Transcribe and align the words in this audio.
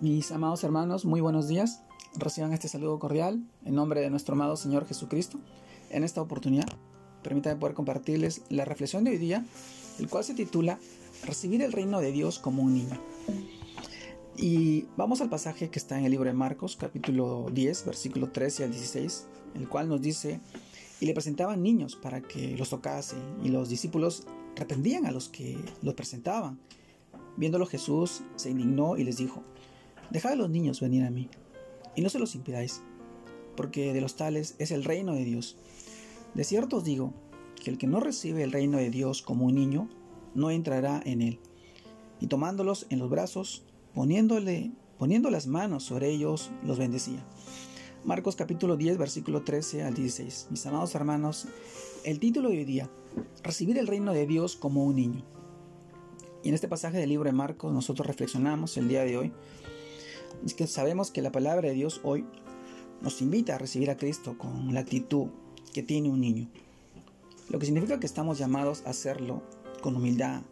Mis 0.00 0.32
amados 0.32 0.64
hermanos, 0.64 1.04
muy 1.04 1.20
buenos 1.20 1.46
días. 1.46 1.82
Reciban 2.16 2.52
este 2.52 2.66
saludo 2.66 2.98
cordial 2.98 3.44
en 3.64 3.76
nombre 3.76 4.00
de 4.00 4.10
nuestro 4.10 4.34
amado 4.34 4.56
Señor 4.56 4.86
Jesucristo. 4.86 5.38
En 5.88 6.02
esta 6.02 6.20
oportunidad, 6.20 6.66
permítanme 7.22 7.60
poder 7.60 7.76
compartirles 7.76 8.42
la 8.48 8.64
reflexión 8.64 9.04
de 9.04 9.12
hoy 9.12 9.18
día, 9.18 9.46
el 10.00 10.08
cual 10.08 10.24
se 10.24 10.34
titula 10.34 10.80
Recibir 11.24 11.62
el 11.62 11.72
reino 11.72 12.00
de 12.00 12.10
Dios 12.10 12.40
como 12.40 12.64
un 12.64 12.74
niño. 12.74 13.00
Y 14.36 14.86
vamos 14.96 15.20
al 15.20 15.30
pasaje 15.30 15.70
que 15.70 15.78
está 15.78 15.96
en 15.96 16.04
el 16.04 16.10
libro 16.10 16.28
de 16.28 16.34
Marcos, 16.34 16.76
capítulo 16.76 17.46
10, 17.52 17.86
versículo 17.86 18.30
13 18.30 18.64
al 18.64 18.72
16, 18.72 19.26
el 19.54 19.68
cual 19.68 19.88
nos 19.88 20.02
dice, 20.02 20.40
y 21.00 21.06
le 21.06 21.14
presentaban 21.14 21.62
niños 21.62 21.94
para 21.94 22.20
que 22.20 22.56
los 22.56 22.70
tocase, 22.70 23.16
y 23.44 23.48
los 23.48 23.68
discípulos 23.68 24.26
reprendían 24.56 25.06
a 25.06 25.12
los 25.12 25.28
que 25.28 25.56
los 25.82 25.94
presentaban. 25.94 26.58
Viéndolo 27.36 27.64
Jesús 27.64 28.22
se 28.34 28.50
indignó 28.50 28.96
y 28.96 29.04
les 29.04 29.18
dijo, 29.18 29.44
Dejad 30.10 30.32
a 30.32 30.36
los 30.36 30.50
niños 30.50 30.80
venir 30.80 31.04
a 31.04 31.10
mí, 31.10 31.28
y 31.96 32.02
no 32.02 32.08
se 32.08 32.18
los 32.18 32.34
impidáis, 32.34 32.82
porque 33.56 33.92
de 33.92 34.00
los 34.00 34.16
tales 34.16 34.54
es 34.58 34.70
el 34.70 34.84
reino 34.84 35.14
de 35.14 35.24
Dios. 35.24 35.56
De 36.34 36.44
cierto 36.44 36.78
os 36.78 36.84
digo, 36.84 37.12
que 37.62 37.70
el 37.70 37.78
que 37.78 37.86
no 37.86 38.00
recibe 38.00 38.42
el 38.42 38.52
reino 38.52 38.78
de 38.78 38.90
Dios 38.90 39.22
como 39.22 39.46
un 39.46 39.54
niño, 39.54 39.88
no 40.34 40.50
entrará 40.50 41.00
en 41.04 41.22
él. 41.22 41.40
Y 42.20 42.26
tomándolos 42.26 42.86
en 42.90 42.98
los 42.98 43.08
brazos, 43.08 43.62
poniéndole, 43.94 44.72
poniendo 44.98 45.30
las 45.30 45.46
manos 45.46 45.84
sobre 45.84 46.10
ellos, 46.10 46.50
los 46.62 46.78
bendecía. 46.78 47.24
Marcos 48.04 48.36
capítulo 48.36 48.76
10, 48.76 48.98
versículo 48.98 49.42
13 49.42 49.84
al 49.84 49.94
16. 49.94 50.48
Mis 50.50 50.66
amados 50.66 50.94
hermanos, 50.94 51.48
el 52.04 52.20
título 52.20 52.50
de 52.50 52.58
hoy 52.58 52.64
día, 52.64 52.90
recibir 53.42 53.78
el 53.78 53.86
reino 53.86 54.12
de 54.12 54.26
Dios 54.26 54.56
como 54.56 54.84
un 54.84 54.96
niño. 54.96 55.24
Y 56.42 56.48
en 56.50 56.54
este 56.54 56.68
pasaje 56.68 56.98
del 56.98 57.08
libro 57.08 57.30
de 57.30 57.32
Marcos 57.32 57.72
nosotros 57.72 58.06
reflexionamos 58.06 58.76
el 58.76 58.88
día 58.88 59.04
de 59.04 59.16
hoy 59.16 59.32
es 60.44 60.54
que 60.54 60.66
sabemos 60.66 61.10
que 61.10 61.22
la 61.22 61.32
palabra 61.32 61.68
de 61.68 61.74
Dios 61.74 62.00
hoy 62.04 62.24
nos 63.00 63.20
invita 63.20 63.54
a 63.54 63.58
recibir 63.58 63.90
a 63.90 63.96
Cristo 63.96 64.38
con 64.38 64.72
la 64.72 64.80
actitud 64.80 65.28
que 65.72 65.82
tiene 65.82 66.10
un 66.10 66.20
niño. 66.20 66.48
Lo 67.50 67.58
que 67.58 67.66
significa 67.66 68.00
que 68.00 68.06
estamos 68.06 68.38
llamados 68.38 68.82
a 68.86 68.90
hacerlo 68.90 69.42
con 69.82 69.96
humildad, 69.96 70.42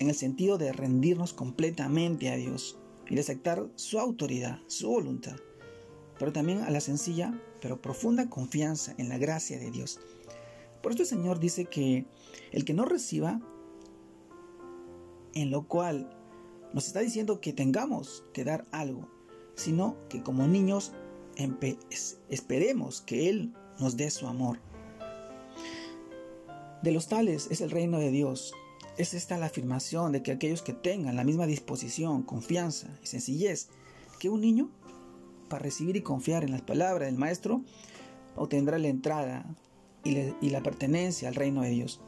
en 0.00 0.08
el 0.08 0.14
sentido 0.14 0.58
de 0.58 0.72
rendirnos 0.72 1.32
completamente 1.32 2.30
a 2.30 2.36
Dios 2.36 2.78
y 3.08 3.14
de 3.14 3.20
aceptar 3.20 3.66
su 3.76 3.98
autoridad, 3.98 4.58
su 4.66 4.88
voluntad, 4.88 5.36
pero 6.18 6.32
también 6.32 6.62
a 6.62 6.70
la 6.70 6.80
sencilla 6.80 7.40
pero 7.60 7.80
profunda 7.80 8.28
confianza 8.28 8.94
en 8.98 9.08
la 9.08 9.18
gracia 9.18 9.58
de 9.58 9.70
Dios. 9.70 10.00
Por 10.82 10.92
esto 10.92 11.02
el 11.02 11.08
Señor 11.08 11.38
dice 11.40 11.66
que 11.66 12.06
el 12.52 12.64
que 12.64 12.74
no 12.74 12.84
reciba, 12.84 13.40
en 15.34 15.50
lo 15.50 15.66
cual 15.66 16.15
nos 16.76 16.88
está 16.88 17.00
diciendo 17.00 17.40
que 17.40 17.54
tengamos 17.54 18.22
que 18.34 18.44
dar 18.44 18.66
algo, 18.70 19.08
sino 19.54 19.96
que 20.10 20.22
como 20.22 20.46
niños 20.46 20.92
esperemos 22.28 23.00
que 23.00 23.30
Él 23.30 23.54
nos 23.80 23.96
dé 23.96 24.10
su 24.10 24.26
amor. 24.26 24.58
De 26.82 26.92
los 26.92 27.08
tales 27.08 27.48
es 27.50 27.62
el 27.62 27.70
reino 27.70 27.98
de 27.98 28.10
Dios. 28.10 28.52
Es 28.98 29.14
esta 29.14 29.38
la 29.38 29.46
afirmación 29.46 30.12
de 30.12 30.22
que 30.22 30.32
aquellos 30.32 30.60
que 30.60 30.74
tengan 30.74 31.16
la 31.16 31.24
misma 31.24 31.46
disposición, 31.46 32.22
confianza 32.22 32.88
y 33.02 33.06
sencillez 33.06 33.70
que 34.20 34.28
un 34.28 34.42
niño 34.42 34.68
para 35.48 35.62
recibir 35.62 35.96
y 35.96 36.02
confiar 36.02 36.44
en 36.44 36.52
las 36.52 36.60
palabras 36.60 37.08
del 37.08 37.16
Maestro, 37.16 37.62
obtendrá 38.34 38.78
la 38.78 38.88
entrada 38.88 39.46
y, 40.04 40.10
y 40.42 40.50
la 40.50 40.62
pertenencia 40.62 41.28
al 41.28 41.36
reino 41.36 41.62
de 41.62 41.70
Dios. 41.70 42.02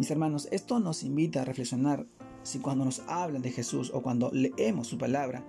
Mis 0.00 0.10
hermanos, 0.10 0.48
esto 0.50 0.80
nos 0.80 1.04
invita 1.04 1.42
a 1.42 1.44
reflexionar 1.44 2.08
si 2.42 2.58
cuando 2.58 2.84
nos 2.84 3.00
hablan 3.06 3.42
de 3.42 3.50
Jesús 3.50 3.90
o 3.94 4.02
cuando 4.02 4.30
leemos 4.32 4.86
su 4.86 4.98
palabra, 4.98 5.44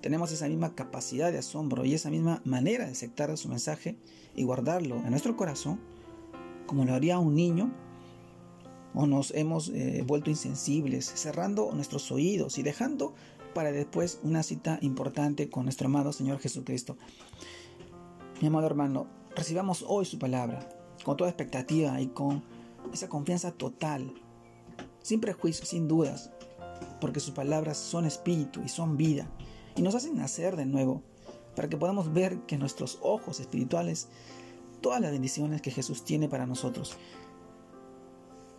tenemos 0.00 0.32
esa 0.32 0.48
misma 0.48 0.74
capacidad 0.74 1.30
de 1.30 1.38
asombro 1.38 1.84
y 1.84 1.94
esa 1.94 2.10
misma 2.10 2.42
manera 2.44 2.86
de 2.86 2.92
aceptar 2.92 3.36
su 3.38 3.48
mensaje 3.48 3.96
y 4.34 4.42
guardarlo 4.42 4.96
en 4.96 5.10
nuestro 5.10 5.36
corazón, 5.36 5.80
como 6.66 6.84
lo 6.84 6.94
haría 6.94 7.18
un 7.18 7.34
niño, 7.34 7.72
o 8.94 9.06
nos 9.06 9.30
hemos 9.30 9.68
eh, 9.68 10.04
vuelto 10.06 10.28
insensibles, 10.28 11.06
cerrando 11.06 11.70
nuestros 11.72 12.10
oídos 12.10 12.58
y 12.58 12.62
dejando 12.62 13.14
para 13.54 13.72
después 13.72 14.18
una 14.22 14.42
cita 14.42 14.78
importante 14.82 15.48
con 15.48 15.64
nuestro 15.64 15.86
amado 15.86 16.12
Señor 16.12 16.40
Jesucristo. 16.40 16.96
Mi 18.40 18.48
amado 18.48 18.66
hermano, 18.66 19.06
recibamos 19.36 19.84
hoy 19.86 20.04
su 20.04 20.18
palabra 20.18 20.68
con 21.04 21.16
toda 21.16 21.30
expectativa 21.30 22.00
y 22.00 22.08
con 22.08 22.42
esa 22.92 23.08
confianza 23.08 23.52
total, 23.52 24.12
sin 25.00 25.20
prejuicios, 25.20 25.68
sin 25.68 25.88
dudas, 25.88 26.32
porque 27.00 27.20
sus 27.20 27.34
palabras 27.34 27.78
son 27.78 28.06
espíritu 28.06 28.60
y 28.64 28.68
son 28.68 28.96
vida 28.96 29.28
y 29.76 29.82
nos 29.82 29.94
hacen 29.94 30.16
nacer 30.16 30.56
de 30.56 30.66
nuevo 30.66 31.02
para 31.56 31.68
que 31.68 31.76
podamos 31.76 32.12
ver 32.12 32.40
que 32.40 32.58
nuestros 32.58 32.98
ojos 33.02 33.40
espirituales 33.40 34.08
todas 34.80 35.00
las 35.00 35.12
bendiciones 35.12 35.62
que 35.62 35.70
Jesús 35.70 36.04
tiene 36.04 36.28
para 36.28 36.46
nosotros. 36.46 36.96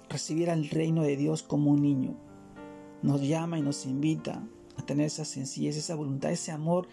Recibir 0.10 0.50
al 0.50 0.70
reino 0.70 1.04
de 1.04 1.18
Dios 1.18 1.44
como 1.44 1.72
un 1.72 1.82
niño 1.82 2.16
nos 3.02 3.22
llama 3.22 3.60
y 3.60 3.62
nos 3.62 3.86
invita 3.86 4.42
a 4.78 4.86
tener 4.86 5.08
esa 5.08 5.26
sencillez, 5.26 5.76
esa 5.76 5.96
voluntad, 5.96 6.32
ese 6.32 6.52
amor 6.52 6.88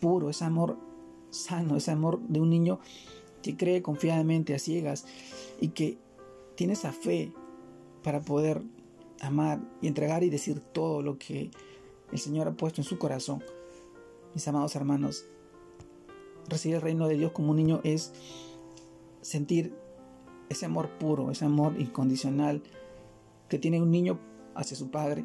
puro, 0.00 0.30
ese 0.30 0.44
amor 0.44 0.78
sano, 1.30 1.76
ese 1.76 1.90
amor 1.90 2.20
de 2.28 2.40
un 2.40 2.50
niño 2.50 2.78
que 3.42 3.56
cree 3.56 3.82
confiadamente 3.82 4.54
a 4.54 4.58
ciegas 4.58 5.06
y 5.60 5.68
que 5.68 5.98
tiene 6.54 6.74
esa 6.74 6.92
fe 6.92 7.32
para 8.02 8.20
poder 8.20 8.62
amar 9.20 9.60
y 9.80 9.86
entregar 9.86 10.22
y 10.22 10.30
decir 10.30 10.60
todo 10.60 11.02
lo 11.02 11.18
que 11.18 11.50
el 12.12 12.18
Señor 12.18 12.48
ha 12.48 12.56
puesto 12.56 12.80
en 12.80 12.84
su 12.84 12.98
corazón. 12.98 13.42
Mis 14.34 14.46
amados 14.48 14.74
hermanos, 14.76 15.24
recibir 16.48 16.76
el 16.76 16.82
reino 16.82 17.08
de 17.08 17.16
Dios 17.16 17.32
como 17.32 17.50
un 17.50 17.56
niño 17.56 17.80
es 17.84 18.12
sentir 19.20 19.74
ese 20.48 20.66
amor 20.66 20.90
puro, 20.98 21.30
ese 21.30 21.44
amor 21.44 21.74
incondicional 21.78 22.62
que 23.48 23.58
tiene 23.58 23.82
un 23.82 23.90
niño 23.90 24.18
hacia 24.54 24.76
su 24.76 24.90
Padre. 24.90 25.24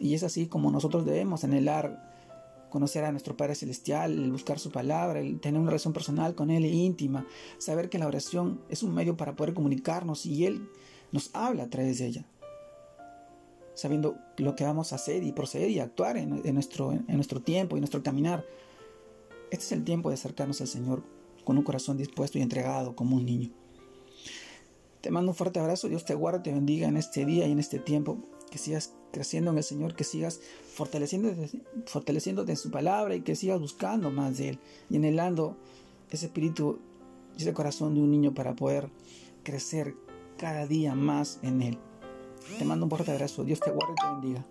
Y 0.00 0.14
es 0.14 0.22
así 0.22 0.46
como 0.46 0.70
nosotros 0.70 1.04
debemos 1.04 1.44
anhelar 1.44 2.06
conocer 2.70 3.04
a 3.04 3.12
nuestro 3.12 3.36
Padre 3.36 3.54
Celestial, 3.54 4.12
el 4.12 4.30
buscar 4.30 4.58
su 4.58 4.70
palabra, 4.70 5.20
el 5.20 5.40
tener 5.40 5.60
una 5.60 5.70
relación 5.70 5.94
personal 5.94 6.34
con 6.34 6.50
Él 6.50 6.66
íntima, 6.66 7.26
saber 7.56 7.88
que 7.88 7.98
la 7.98 8.06
oración 8.06 8.60
es 8.68 8.82
un 8.82 8.94
medio 8.94 9.16
para 9.16 9.36
poder 9.36 9.54
comunicarnos 9.54 10.26
y 10.26 10.44
Él 10.44 10.68
nos 11.10 11.34
habla 11.34 11.64
a 11.64 11.70
través 11.70 11.98
de 11.98 12.06
ella 12.06 12.26
sabiendo 13.78 14.18
lo 14.38 14.56
que 14.56 14.64
vamos 14.64 14.92
a 14.92 14.96
hacer 14.96 15.22
y 15.22 15.30
proceder 15.30 15.70
y 15.70 15.78
actuar 15.78 16.16
en, 16.16 16.42
nuestro, 16.52 16.90
en 16.90 17.14
nuestro 17.14 17.40
tiempo 17.40 17.76
y 17.76 17.80
nuestro 17.80 18.02
caminar. 18.02 18.44
Este 19.52 19.64
es 19.66 19.72
el 19.72 19.84
tiempo 19.84 20.08
de 20.08 20.14
acercarnos 20.14 20.60
al 20.60 20.66
Señor 20.66 21.04
con 21.44 21.56
un 21.56 21.62
corazón 21.62 21.96
dispuesto 21.96 22.38
y 22.38 22.42
entregado 22.42 22.96
como 22.96 23.14
un 23.14 23.24
niño. 23.24 23.50
Te 25.00 25.12
mando 25.12 25.30
un 25.30 25.36
fuerte 25.36 25.60
abrazo, 25.60 25.88
Dios 25.88 26.04
te 26.04 26.14
guarde, 26.14 26.40
te 26.40 26.52
bendiga 26.52 26.88
en 26.88 26.96
este 26.96 27.24
día 27.24 27.46
y 27.46 27.52
en 27.52 27.60
este 27.60 27.78
tiempo, 27.78 28.18
que 28.50 28.58
sigas 28.58 28.94
creciendo 29.12 29.52
en 29.52 29.58
el 29.58 29.62
Señor, 29.62 29.94
que 29.94 30.02
sigas 30.02 30.40
fortaleciéndote, 30.74 31.48
fortaleciéndote 31.86 32.50
en 32.50 32.58
su 32.58 32.72
palabra 32.72 33.14
y 33.14 33.20
que 33.20 33.36
sigas 33.36 33.60
buscando 33.60 34.10
más 34.10 34.38
de 34.38 34.48
Él 34.48 34.58
y 34.90 34.96
anhelando 34.96 35.56
ese 36.10 36.26
espíritu 36.26 36.80
y 37.36 37.42
ese 37.42 37.52
corazón 37.52 37.94
de 37.94 38.00
un 38.00 38.10
niño 38.10 38.34
para 38.34 38.56
poder 38.56 38.90
crecer 39.44 39.94
cada 40.36 40.66
día 40.66 40.96
más 40.96 41.38
en 41.42 41.62
Él. 41.62 41.78
Te 42.56 42.64
mando 42.64 42.86
un 42.86 42.90
fuerte 42.90 43.10
abrazo. 43.10 43.44
Dios 43.44 43.60
te 43.60 43.70
guarde 43.70 43.92
y 43.92 44.00
te 44.00 44.06
bendiga. 44.08 44.46